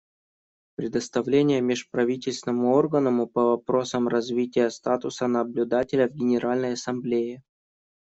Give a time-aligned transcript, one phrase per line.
[0.77, 7.43] Предоставление Межправительственному органу по вопросам развития статуса наблюдателя в Генеральной Ассамблее.